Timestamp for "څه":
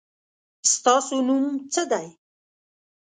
1.73-1.81